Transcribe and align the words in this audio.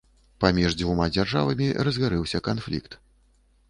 Паміж 0.43 0.77
дзвюма 0.79 1.05
дзяржавамі 1.15 1.69
разгарэўся 1.91 2.45
канфлікт. 2.53 3.03